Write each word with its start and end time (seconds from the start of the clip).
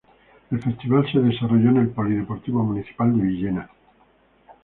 El 0.49 0.59
festival 0.59 1.05
se 1.11 1.19
desarrolló 1.19 1.69
en 1.69 1.77
el 1.77 1.89
Polideportivo 1.89 2.63
Municipal 2.63 3.15
de 3.15 3.23
Villena. 3.23 3.69